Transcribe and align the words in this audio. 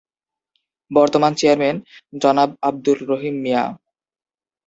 বর্তমান 0.91 1.31
চেয়ারম্যান- 1.33 1.83
জনাব 2.21 2.49
আঃ 2.61 2.75
রহিম 3.09 3.35
মিয়া। 3.41 3.63